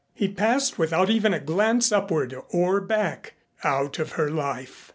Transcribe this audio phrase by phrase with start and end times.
[0.15, 4.89] He passed without even a glance upward or back out of her life.